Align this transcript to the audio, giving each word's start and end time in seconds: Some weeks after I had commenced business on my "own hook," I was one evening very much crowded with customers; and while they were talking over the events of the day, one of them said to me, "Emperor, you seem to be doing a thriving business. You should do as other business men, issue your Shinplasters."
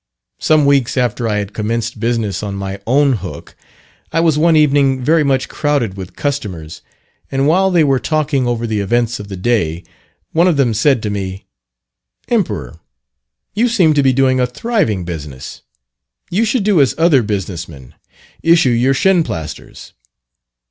Some 0.39 0.65
weeks 0.65 0.97
after 0.97 1.27
I 1.27 1.35
had 1.37 1.53
commenced 1.53 1.99
business 1.99 2.41
on 2.41 2.55
my 2.55 2.79
"own 2.87 3.13
hook," 3.17 3.55
I 4.11 4.19
was 4.19 4.35
one 4.35 4.55
evening 4.55 5.03
very 5.03 5.23
much 5.23 5.47
crowded 5.47 5.95
with 5.95 6.15
customers; 6.15 6.81
and 7.31 7.45
while 7.45 7.69
they 7.69 7.83
were 7.83 7.99
talking 7.99 8.47
over 8.47 8.65
the 8.65 8.79
events 8.79 9.19
of 9.19 9.27
the 9.27 9.37
day, 9.37 9.83
one 10.31 10.47
of 10.47 10.57
them 10.57 10.73
said 10.73 11.03
to 11.03 11.11
me, 11.11 11.45
"Emperor, 12.29 12.79
you 13.53 13.67
seem 13.69 13.93
to 13.93 14.01
be 14.01 14.11
doing 14.11 14.39
a 14.39 14.47
thriving 14.47 15.05
business. 15.05 15.61
You 16.31 16.45
should 16.45 16.63
do 16.63 16.81
as 16.81 16.95
other 16.97 17.21
business 17.21 17.67
men, 17.69 17.93
issue 18.41 18.71
your 18.71 18.95
Shinplasters." 18.95 19.91